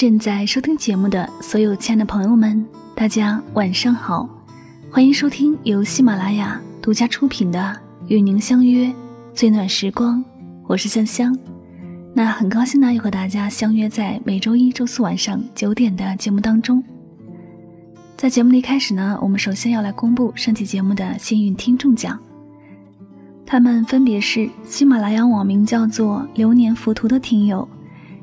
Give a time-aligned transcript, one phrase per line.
[0.00, 2.64] 正在收听节目的所有亲爱的朋友们，
[2.94, 4.26] 大家晚上好，
[4.90, 7.58] 欢迎收听由喜马拉雅独家出品的
[8.08, 8.90] 《与您相约
[9.34, 10.18] 最暖时光》，
[10.66, 11.38] 我是香香。
[12.14, 16.82] 那很高兴呢，又和大家相约在每周一、周四晚上九点的节目当中。
[18.16, 22.18] 在节目的一开始呢，我们首先要来公布上期节目的幸运听众奖，
[23.44, 27.68] 他们分别是喜马拉雅网名叫做“流年浮屠”的听友。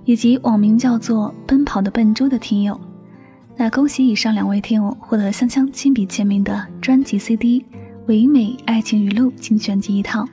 [0.07, 2.79] 以及网名叫做“奔跑的笨猪”的听友，
[3.57, 7.59] 那恭喜以上两位听友获得香香亲笔签名的专辑 CD
[8.05, 10.25] 《唯美爱情语录精选集》一套。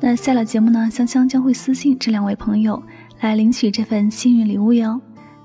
[0.00, 2.82] 那下了节目呢，香香将会私信这两位朋友
[3.20, 5.00] 来领取这份幸运礼物哟。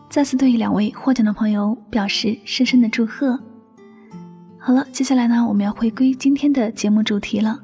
[0.09, 3.39] 再次对两位获奖的朋友表示深深的祝贺。
[4.57, 7.59] 好了，接下来呢，我们要回归今天的节目主题了。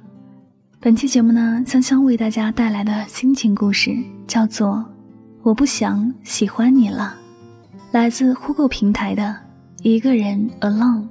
[0.79, 3.97] 本期节目呢，香香为大家带来的心情故事
[4.27, 4.85] 叫做。
[5.45, 7.15] 我不想喜欢你了，
[7.91, 9.37] 来自呼购平台的
[9.83, 11.05] 一个人 alone。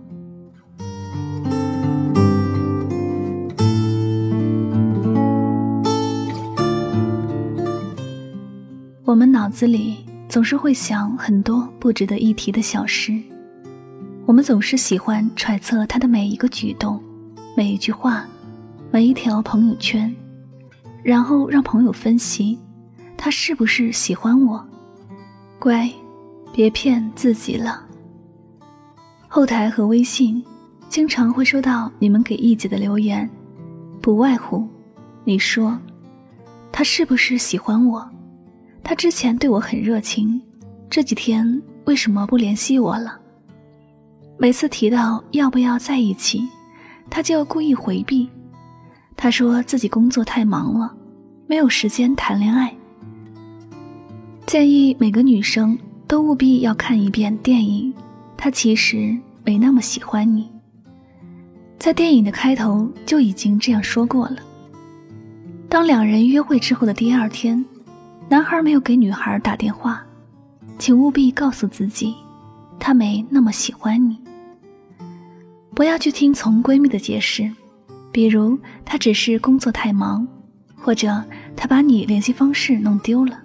[9.04, 13.12] 我们脑子里总是会想很多不值得一提的小事，
[14.26, 17.00] 我们总是喜欢揣测他的每一个举动、
[17.56, 18.26] 每一句话、
[18.90, 20.12] 每一条朋友圈，
[21.04, 22.58] 然后让朋友分析。
[23.24, 24.62] 他是不是喜欢我？
[25.58, 25.90] 乖，
[26.52, 27.82] 别骗自己了。
[29.28, 30.44] 后台和微信
[30.90, 33.26] 经常会收到你们给一姐的留言，
[34.02, 34.68] 不外乎
[35.24, 35.78] 你说
[36.70, 38.06] 他是不是喜欢我？
[38.82, 40.38] 他之前对我很热情，
[40.90, 43.18] 这几天为什么不联系我了？
[44.36, 46.46] 每次提到要不要在一起，
[47.08, 48.28] 他就故意回避。
[49.16, 50.94] 他说自己工作太忙了，
[51.46, 52.70] 没有时间谈恋爱。
[54.54, 55.76] 建议每个女生
[56.06, 57.92] 都务必要看一遍电影。
[58.36, 59.12] 他其实
[59.44, 60.48] 没那么喜欢你，
[61.76, 64.36] 在电影的开头就已经这样说过了。
[65.68, 67.64] 当两人约会之后的第二天，
[68.28, 70.06] 男孩没有给女孩打电话，
[70.78, 72.14] 请务必告诉自己，
[72.78, 74.16] 他没那么喜欢你。
[75.74, 77.50] 不要去听从闺蜜的解释，
[78.12, 80.24] 比如他只是工作太忙，
[80.76, 81.24] 或者
[81.56, 83.40] 他把你联系方式弄丢了。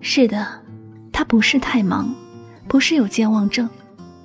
[0.00, 0.46] 是的，
[1.12, 2.12] 他不是太忙，
[2.66, 3.68] 不是有健忘症，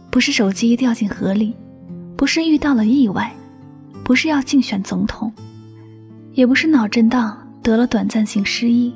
[0.09, 1.53] 不是手机掉进河里，
[2.15, 3.33] 不是遇到了意外，
[4.03, 5.31] 不是要竞选总统，
[6.33, 8.93] 也不是脑震荡得了短暂性失忆，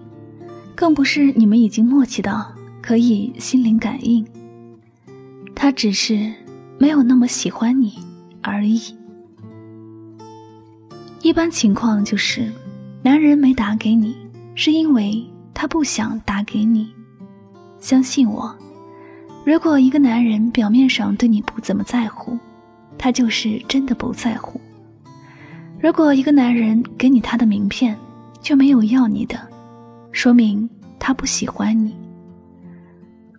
[0.74, 2.50] 更不是你们已经默契到
[2.82, 4.26] 可以心灵感应。
[5.54, 6.32] 他只是
[6.78, 8.00] 没有那么喜欢你
[8.42, 8.82] 而已。
[11.22, 12.50] 一般情况就是，
[13.04, 14.16] 男人没打给你，
[14.56, 15.22] 是因为。
[15.54, 16.94] 他不想打给你，
[17.80, 18.56] 相信我。
[19.46, 22.38] 如果一个男人表面上对你不怎么在乎，
[22.98, 24.60] 他就是真的不在乎。
[25.80, 27.98] 如果一个男人给你他的名片，
[28.42, 29.40] 却没有要你的，
[30.12, 31.96] 说明他不喜欢你。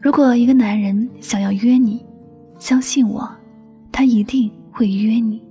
[0.00, 2.04] 如果一个男人想要约你，
[2.58, 3.30] 相信我，
[3.92, 5.42] 他一定会约你。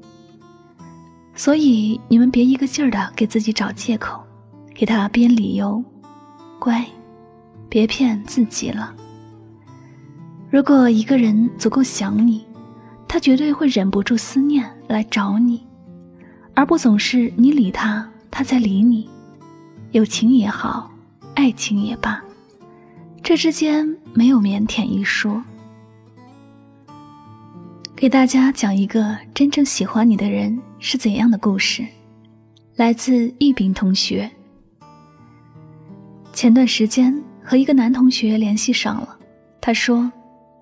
[1.35, 4.21] 所以你们别一个劲儿的给自己找借口，
[4.73, 5.81] 给他编理由。
[6.59, 6.85] 乖，
[7.69, 8.93] 别骗自己了。
[10.51, 12.45] 如果一个人足够想你，
[13.07, 15.65] 他绝对会忍不住思念来找你，
[16.53, 19.09] 而不总是你理他，他在理你。
[19.91, 20.91] 友情也好，
[21.33, 22.21] 爱情也罢，
[23.23, 25.41] 这之间没有腼腆一说。
[27.95, 31.85] 给大家讲一个真正喜欢你的人是怎样的故事，
[32.75, 34.29] 来自一炳同学。
[36.31, 37.13] 前段时间
[37.43, 39.17] 和一个男同学联系上了，
[39.59, 40.09] 他说：“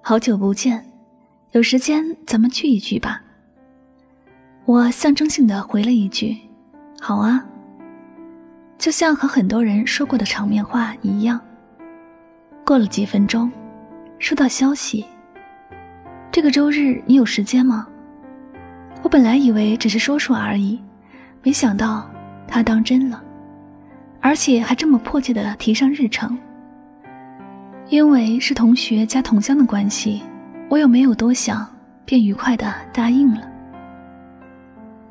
[0.01, 0.83] 好久不见，
[1.51, 3.21] 有时间咱们聚一聚吧。”
[4.65, 6.35] 我象征性的回了一句
[6.99, 7.45] ：“好啊。”
[8.77, 11.39] 就像和很多人说过的场面话一样。
[12.65, 13.51] 过了几分钟，
[14.19, 15.05] 收到消息
[16.31, 17.87] ：“这个周日你有时间吗？”
[19.03, 20.79] 我本来以为只是说说而已，
[21.43, 22.09] 没想到
[22.47, 23.23] 他当真了。
[24.27, 26.37] 而且还这么迫切的提上日程。
[27.87, 30.21] 因为是同学加同乡的关系，
[30.67, 31.65] 我又没有多想，
[32.03, 33.49] 便愉快的答应了。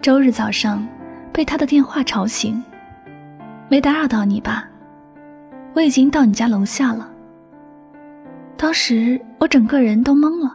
[0.02, 0.86] 周日早上，
[1.32, 2.62] 被他的电话吵醒，
[3.70, 4.68] 没打扰到你吧？
[5.72, 7.10] 我已经到你家楼下了。
[8.58, 10.54] 当时我整个人都懵了，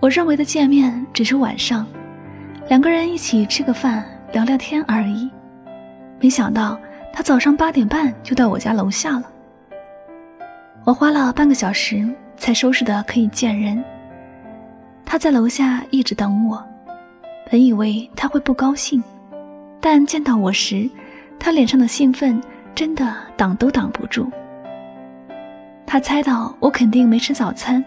[0.00, 1.86] 我认为的见面只是晚上，
[2.70, 4.02] 两个人一起吃个饭
[4.32, 5.30] 聊聊天而已，
[6.22, 6.80] 没想到。
[7.12, 9.24] 他早上八点半就到我家楼下了。
[10.84, 13.82] 我花了半个小时才收拾的可以见人。
[15.04, 16.64] 他在楼下一直等我，
[17.50, 19.02] 本以为他会不高兴，
[19.80, 20.88] 但见到我时，
[21.38, 22.40] 他脸上的兴奋
[22.74, 24.30] 真的挡都挡不住。
[25.84, 27.84] 他猜到我肯定没吃早餐，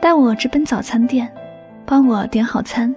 [0.00, 1.32] 带我直奔早餐店，
[1.86, 2.94] 帮我点好餐，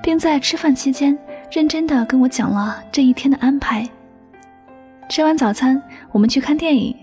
[0.00, 1.18] 并在吃饭期间
[1.50, 3.86] 认真的跟我讲了这一天的安排。
[5.12, 5.78] 吃完早餐，
[6.10, 6.96] 我们去看电影，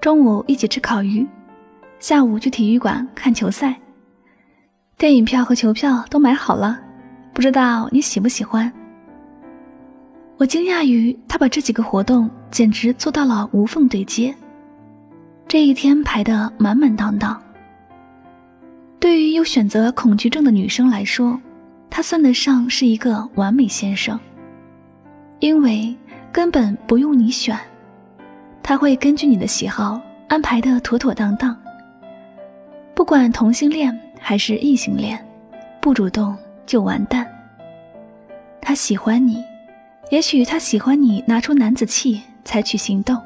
[0.00, 1.26] 中午一起吃烤鱼，
[1.98, 3.78] 下午去体育馆看球赛。
[4.96, 6.80] 电影票和球票都买好了，
[7.34, 8.72] 不知道你喜不喜欢？
[10.38, 14.34] 我惊讶于他把这几个活动简直做到了无缝对接。
[15.46, 17.38] 这一天排得满满当当。
[18.98, 21.38] 对于有选择恐惧症的女生来说，
[21.90, 24.18] 他算得上是一个完美先生，
[25.40, 25.94] 因为
[26.34, 27.56] 根本不用你选，
[28.60, 31.56] 他会根据你的喜好安排的妥妥当当。
[32.92, 35.16] 不管同性恋还是异性恋，
[35.80, 36.36] 不主动
[36.66, 37.24] 就完蛋。
[38.60, 39.44] 他喜欢你，
[40.10, 43.16] 也许他喜欢你拿出男子气采取行动。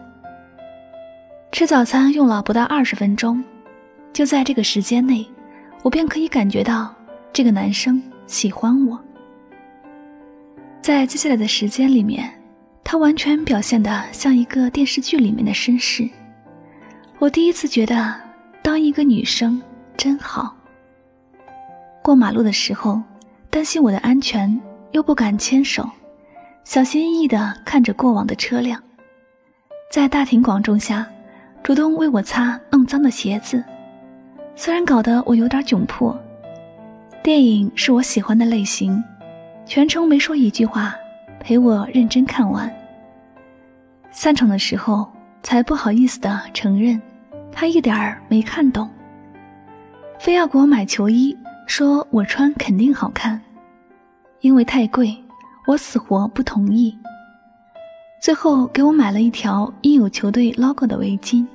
[1.50, 3.42] 吃早餐用了不到二十分钟，
[4.12, 5.26] 就在这个时间内，
[5.82, 6.94] 我便可以感觉到
[7.32, 9.02] 这个男生喜欢我。
[10.82, 12.30] 在接下来的时间里面，
[12.90, 16.08] 他完全表现的像一个电视剧里面的绅士。
[17.18, 18.14] 我第一次觉得，
[18.62, 19.60] 当一个女生
[19.94, 20.56] 真好。
[22.02, 22.98] 过马路的时候，
[23.50, 24.58] 担心我的安全，
[24.92, 25.86] 又不敢牵手，
[26.64, 28.82] 小心翼翼地看着过往的车辆，
[29.92, 31.06] 在大庭广众下。
[31.62, 33.62] 主动为我擦弄脏的鞋子，
[34.56, 36.18] 虽然搞得我有点窘迫。
[37.22, 39.04] 电影是我喜欢的类型，
[39.66, 40.94] 全程没说一句话，
[41.40, 42.72] 陪我认真看完。
[44.10, 45.10] 散场的时候
[45.42, 47.00] 才不好意思的承认，
[47.52, 48.88] 他一点儿没看懂，
[50.18, 51.36] 非要给我买球衣，
[51.66, 53.40] 说我穿肯定好看，
[54.40, 55.16] 因为太贵，
[55.66, 56.96] 我死活不同意。
[58.20, 61.46] 最后给我买了一条印有球队 logo 的围巾。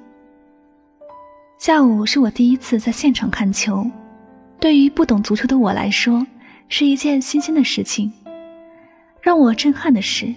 [1.60, 3.86] 下午是我第一次在现场看球，
[4.60, 6.26] 对于不懂足球的我来说，
[6.70, 8.12] 是一件新鲜的事情。
[9.24, 10.32] 让我震撼的是，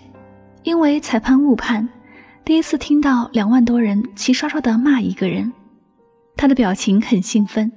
[0.62, 1.86] 因为裁判误判，
[2.44, 5.52] 第一次听到两万多人齐刷刷的骂一个人。
[6.36, 7.70] 他的表情很兴奋，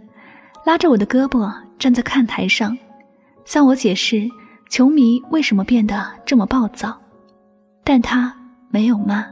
[0.64, 2.78] 拉着我的胳膊站在看台上，
[3.44, 4.30] 向我解释
[4.70, 6.96] 球迷为什么变得这么暴躁，
[7.84, 8.34] 但他。
[8.72, 9.26] 没有骂。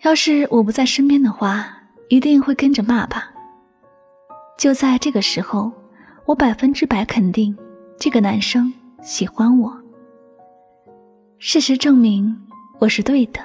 [0.00, 1.68] 要是我不在身边的话，
[2.08, 3.30] 一定会跟着骂吧。
[4.56, 5.70] 就在这个时候，
[6.24, 7.54] 我百分之百肯定
[7.98, 8.72] 这个男生
[9.04, 9.70] 喜欢我。
[11.38, 12.34] 事实证明
[12.78, 13.40] 我是对的。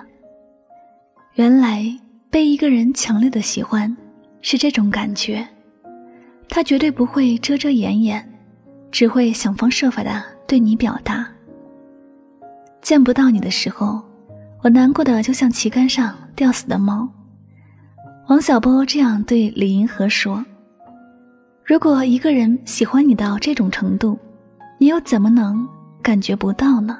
[1.33, 1.85] 原来
[2.29, 3.93] 被一个人强烈的喜欢
[4.41, 5.45] 是这种感觉，
[6.47, 8.25] 他绝对不会遮遮掩掩，
[8.89, 11.29] 只会想方设法的对你表达。
[12.81, 14.01] 见不到你的时候，
[14.63, 17.05] 我难过的就像旗杆上吊死的猫。
[18.29, 20.45] 王小波这样对李银河说
[21.65, 24.17] ：“如果一个人喜欢你到这种程度，
[24.79, 25.67] 你又怎么能
[26.01, 26.97] 感觉不到呢？”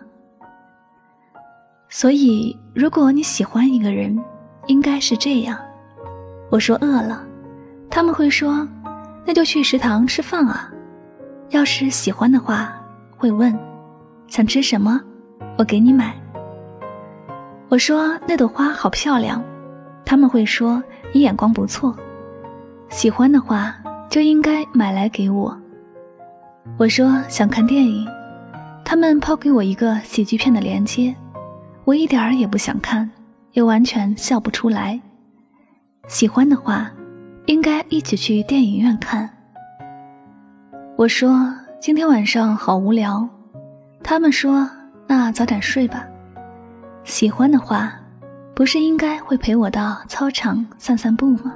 [1.90, 4.16] 所以，如果你喜欢一个人，
[4.68, 5.58] 应该是这样。
[6.52, 7.24] 我说饿了，
[7.90, 8.68] 他们会说
[9.26, 10.72] ：“那就去食堂吃饭啊。”
[11.50, 12.76] 要是喜欢的话，
[13.18, 13.58] 会问
[14.28, 15.02] ：“想吃什么？”
[15.58, 16.16] 我给你买。
[17.70, 19.44] 我说那朵花好漂亮，
[20.06, 20.82] 他们会说
[21.12, 21.96] 你眼光不错，
[22.90, 23.76] 喜欢的话
[24.10, 25.58] 就应该买来给我。
[26.78, 28.08] 我说想看电影，
[28.86, 31.14] 他们抛给我一个喜剧片的链接，
[31.86, 33.10] 我一点儿也不想看，
[33.54, 35.00] 又完全笑不出来。
[36.08, 36.90] 喜欢的话，
[37.48, 39.30] 应该一起去电影院看。
[40.96, 43.28] 我说今天晚上好无聊，
[44.04, 44.70] 他们说。
[45.12, 46.06] 那早点睡吧。
[47.04, 47.92] 喜欢的话，
[48.54, 51.52] 不是应该会陪我到操场散散步吗？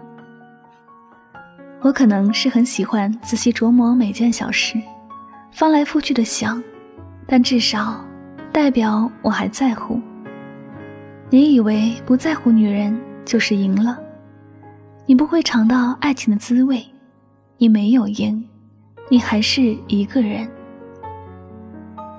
[1.82, 4.82] 我可能是很喜欢仔细琢磨每件小事，
[5.54, 6.62] 翻来覆去的想，
[7.28, 8.04] 但至少
[8.52, 10.02] 代表我还在乎。
[11.30, 14.00] 你以为不在乎女人就是赢了？
[15.06, 16.84] 你不会尝到爱情的滋味，
[17.58, 18.44] 你没有赢，
[19.10, 20.48] 你还是一个人。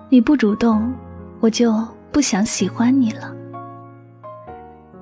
[0.09, 0.93] 你不主动。
[1.41, 3.31] 我就不想喜欢你了。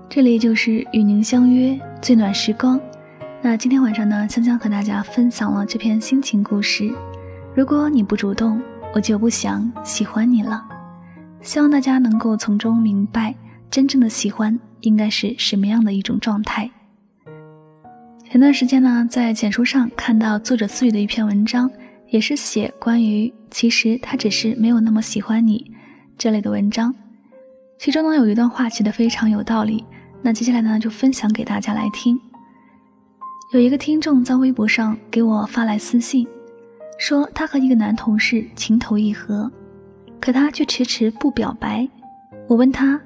[0.08, 2.80] 这里就是与您相约最暖时光。
[3.40, 6.92] 那今天晚上呢，香香和大家分享了这篇心情故事。
[7.54, 8.58] 如果你不主动，
[8.94, 10.64] 我就不想喜欢你了。
[11.42, 13.34] 希望大家能够从中明白，
[13.70, 16.70] 真正的喜欢应该是什么样的一种状态。
[18.24, 21.70] 前段时间呢，在简书上看到作者思雨的一篇文章，
[22.08, 25.70] 也是写关于其实他只是没有那么喜欢你
[26.16, 26.94] 这类的文章。
[27.78, 29.84] 其中呢有一段话写得非常有道理，
[30.22, 32.18] 那接下来呢就分享给大家来听。
[33.52, 36.26] 有一个听众在微博上给我发来私信，
[36.98, 39.50] 说他和一个男同事情投意合，
[40.20, 41.88] 可他却迟迟不表白。
[42.48, 43.00] 我问他：“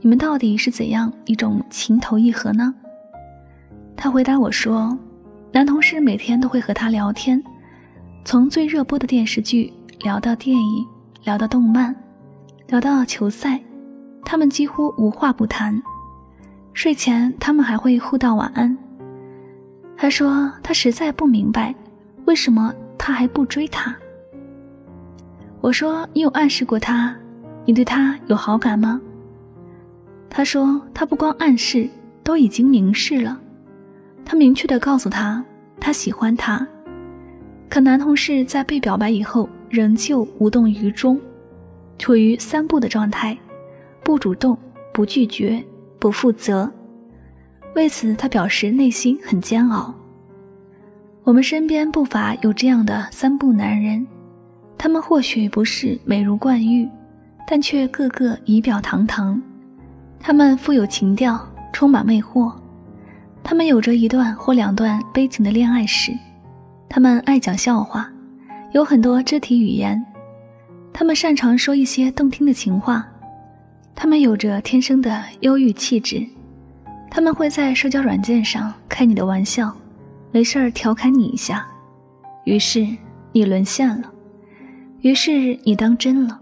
[0.00, 2.74] 你们到底是怎样一种情投意合呢？”
[3.96, 4.96] 他回答我说
[5.50, 7.42] ：“男同事每天都会和他聊天，
[8.24, 10.86] 从最热播的电视剧聊到电影，
[11.24, 11.94] 聊到动漫，
[12.68, 13.60] 聊到球赛，
[14.24, 15.80] 他们几乎无话不谈。
[16.74, 18.76] 睡前他们还会互道晚安。
[19.96, 21.74] 他说他实在不明白，
[22.26, 22.72] 为什么
[23.08, 23.96] 他还不追她。
[25.62, 27.16] 我说你有暗示过他，
[27.64, 29.00] 你对他有好感吗？
[30.28, 31.88] 他说他不光暗示，
[32.22, 33.40] 都已经明示了。”
[34.26, 35.42] 他明确的告诉他，
[35.80, 36.68] 他喜欢他，
[37.70, 41.18] 可男同事在被表白以后仍旧无动于衷，
[41.96, 43.34] 处于三不的状态，
[44.04, 44.54] 不主动，
[44.92, 45.64] 不拒绝，
[45.98, 46.70] 不负责。
[47.74, 49.94] 为此，他表示内心很煎熬。
[51.28, 54.06] 我们身边不乏有这样的三不男人，
[54.78, 56.88] 他们或许不是美如冠玉，
[57.46, 59.38] 但却个个仪表堂堂，
[60.18, 61.38] 他们富有情调，
[61.70, 62.50] 充满魅惑。
[63.42, 66.12] 他们有着一段或两段悲情的恋爱史，
[66.88, 68.10] 他们爱讲笑话，
[68.72, 70.02] 有很多肢体语言，
[70.94, 73.06] 他们擅长说一些动听的情话，
[73.94, 76.26] 他们有着天生的忧郁气质，
[77.10, 79.70] 他们会在社交软件上开你的玩笑，
[80.30, 81.66] 没事儿调侃你一下，
[82.44, 82.86] 于是
[83.32, 84.12] 你沦陷了，
[85.00, 86.38] 于是你当真了，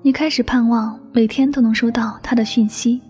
[0.00, 3.00] 你开始盼望每天都能收到他的讯息。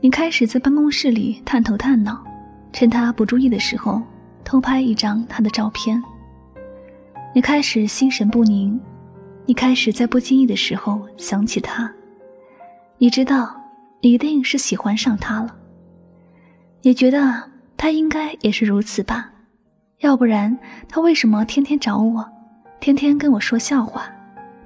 [0.00, 2.24] 你开始在办公室里探头探脑，
[2.72, 4.02] 趁他不注意的时候
[4.42, 6.02] 偷拍一张他的照片。
[7.32, 8.80] 你开始心神不宁，
[9.46, 11.92] 你开始在不经意的时候想起他。
[12.98, 13.54] 你知道，
[14.00, 15.54] 你一定是喜欢上他了。
[16.82, 17.42] 你觉得
[17.80, 19.30] 他应该也是如此吧？
[20.00, 20.54] 要不然
[20.86, 22.22] 他为什么天天找我，
[22.78, 24.04] 天天跟我说笑话，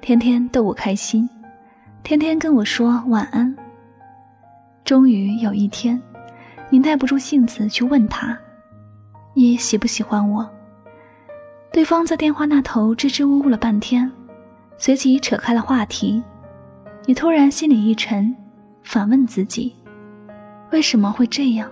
[0.01, 1.29] 天天逗我开心，
[2.03, 3.55] 天天跟我说晚安？
[4.83, 5.97] 终于有一天，
[6.69, 8.37] 你耐不住性子去问他
[9.33, 10.45] ：“你喜不喜欢我？”
[11.71, 14.11] 对方在电话那头支支吾吾了半天，
[14.77, 16.21] 随即扯开了话题。
[17.05, 18.35] 你突然心里一沉，
[18.83, 19.73] 反问自己
[20.73, 21.71] ：“为什么会这样？”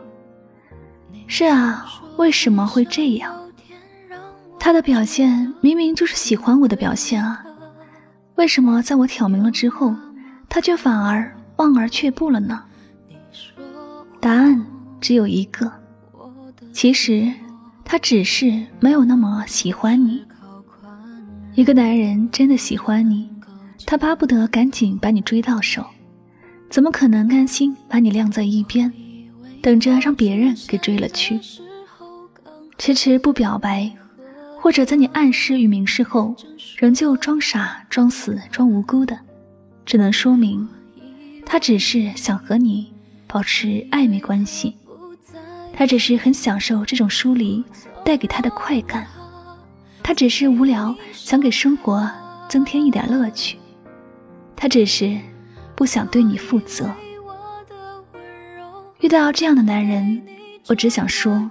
[1.27, 1.85] 是啊，
[2.17, 3.33] 为什么会这样？
[4.59, 7.43] 他的表现明明就是喜欢我的表现啊！
[8.35, 9.93] 为什么在我挑明了之后，
[10.47, 12.63] 他却反而望而却步了呢？
[14.19, 14.65] 答案
[15.01, 15.71] 只有一个，
[16.71, 17.31] 其实
[17.83, 20.23] 他只是没有那么喜欢你。
[21.55, 23.29] 一个男人真的喜欢你，
[23.85, 25.85] 他巴不得赶紧把你追到手，
[26.69, 28.91] 怎么可能甘心把你晾在一边，
[29.63, 31.39] 等着让别人给追了去？
[32.77, 33.89] 迟迟不表白，
[34.59, 36.35] 或者在你暗示与明示后，
[36.77, 39.17] 仍旧装傻、装死、装无辜的，
[39.85, 40.67] 只能说明，
[41.45, 42.91] 他只是想和你。
[43.25, 44.75] 保持暧昧关系，
[45.75, 47.63] 他只是很享受这种疏离
[48.05, 49.07] 带给他的快感，
[50.03, 52.07] 他只是无聊想给生活
[52.47, 53.57] 增添一点乐趣，
[54.55, 55.17] 他只是
[55.73, 56.93] 不想对你负责。
[59.03, 60.21] 遇到这样的男人，
[60.65, 61.49] 我只想说，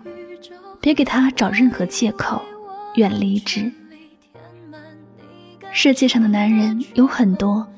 [0.81, 2.41] 别给他找任何借口，
[2.95, 3.71] 远离之。
[5.71, 7.71] 世界上的男人有很多，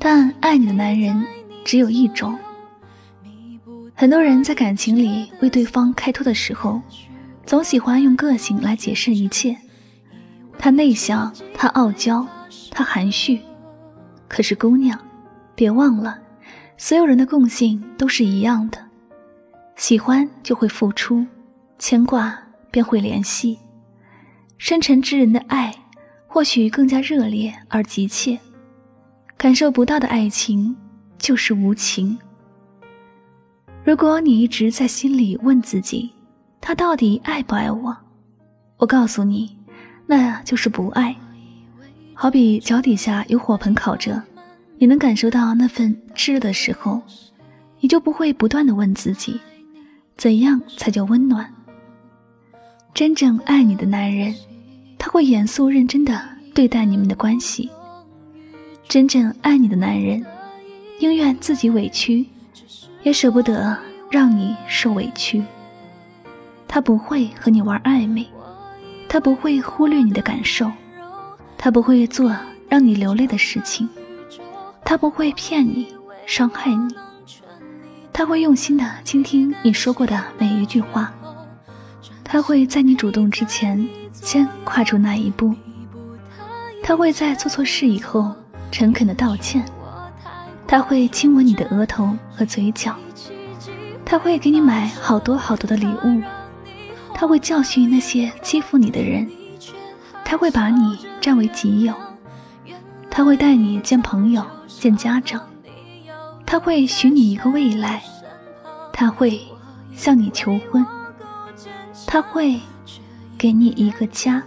[0.00, 1.24] 但爱你的男人
[1.64, 2.36] 只有一种。
[3.94, 6.82] 很多人在感情里为对方开脱的时候，
[7.46, 9.56] 总喜欢用个性来解释一切。
[10.58, 12.26] 他内向，他傲娇，
[12.68, 13.40] 他含蓄。
[14.26, 14.98] 可是姑娘，
[15.54, 16.18] 别忘了，
[16.76, 18.83] 所有人的共性都是一样的：
[19.76, 21.26] 喜欢就会付出，
[21.78, 22.38] 牵挂
[22.70, 23.58] 便会联系。
[24.56, 25.74] 深沉之人的爱，
[26.26, 28.38] 或许更加热烈而急切。
[29.36, 30.74] 感受不到的爱情，
[31.18, 32.16] 就是无情。
[33.84, 36.10] 如果你一直在心里问自己，
[36.60, 37.94] 他到底爱不爱我？
[38.78, 39.54] 我告诉你，
[40.06, 41.14] 那就是不爱。
[42.14, 44.22] 好比脚底下有火盆烤着，
[44.78, 47.02] 你能感受到那份炙热的时候，
[47.80, 49.38] 你就不会不断的问自己，
[50.16, 51.52] 怎样才叫温暖？
[52.92, 54.34] 真正爱你的男人，
[54.98, 56.20] 他会严肃认真的
[56.54, 57.70] 对待你们的关系。
[58.88, 60.24] 真正爱你的男人，
[61.00, 62.26] 宁愿自己委屈。
[63.02, 63.76] 也舍不得
[64.10, 65.44] 让你受委屈。
[66.66, 68.26] 他不会和你玩暧昧，
[69.10, 70.72] 他不会忽略你的感受，
[71.58, 72.34] 他不会做
[72.66, 73.86] 让你流泪的事情，
[74.86, 75.86] 他不会骗你、
[76.24, 76.94] 伤害你，
[78.14, 81.12] 他会用心的倾听你说过的每一句话，
[82.22, 85.52] 他会在你主动之前先跨出那一步，
[86.80, 88.32] 他会在做错事以后
[88.70, 89.64] 诚恳的道歉，
[90.64, 92.94] 他会亲吻你的额头和嘴角，
[94.04, 96.22] 他会给你买好多好多的礼物。
[97.12, 99.28] 他会教训那些欺负你的人，
[100.24, 101.92] 他会把你占为己有，
[103.10, 105.42] 他会带你见朋友、见家长，
[106.46, 108.02] 他会许你一个未来，
[108.92, 109.40] 他会
[109.94, 110.84] 向你求婚，
[112.06, 112.60] 他会
[113.36, 114.42] 给你一个家。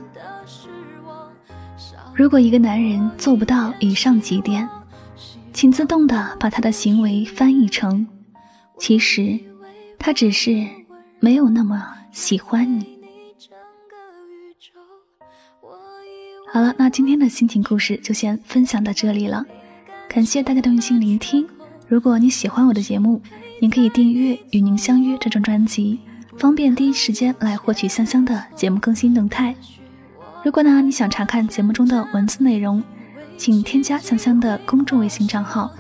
[2.14, 4.68] 如果一个男人做不到以上几点，
[5.54, 8.08] 请自动的把他的行为翻译成：
[8.78, 9.40] 其实
[10.00, 10.66] 他只是
[11.20, 11.94] 没有那么。
[12.10, 12.98] 喜欢你。
[16.52, 19.46] 好了，那今天的心情故事就先分享到这里了，
[20.10, 21.48] 感谢大家的用心聆听。
[21.88, 23.22] 如果你喜欢我的节目，
[23.62, 26.00] 您可以订阅《与您相约》这张专辑，
[26.38, 29.56] 方便第一时间来获取香香的节目更新动态。
[30.44, 32.84] 如果呢你想查看节目中的文字内容，
[33.38, 35.72] 请添加香香的公众微信账号。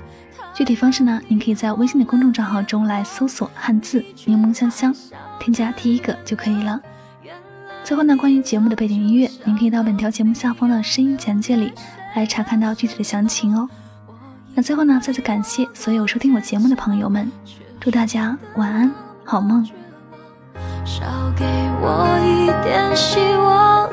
[0.53, 4.95] 具体方式呢，您可以在微信的公众账号中来搜索汉字柠檬香香。
[5.39, 6.81] 添加第一个就可以了。
[7.83, 11.71] 最后呢，关于节目的背景音乐，您可以到本条节目下方的声音简介里
[12.15, 13.69] 来查看到具体的详情哦。
[14.57, 17.31] 那最后呢，再次感谢所有收听我节目的朋友们，
[17.79, 18.91] 祝大家晚安，
[19.23, 19.63] 好梦。
[20.83, 21.05] 少
[21.37, 21.45] 给
[21.79, 23.86] 我一点希望，